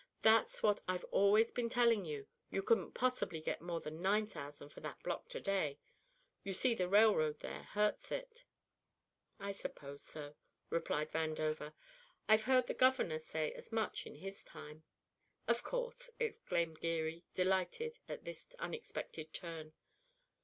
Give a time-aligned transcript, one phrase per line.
[0.23, 2.25] That's what I've always been telling you.
[2.49, 5.77] You couldn't possibly get more than nine thousand for that block to day.
[6.43, 8.43] You see the railroad there hurts it."
[9.39, 10.37] "I suppose so,"
[10.71, 11.75] replied Vandover.
[12.27, 14.81] "I've heard the governor say as much in his time."
[15.47, 19.71] "Of course," exclaimed Geary, delighted at this unexpected turn.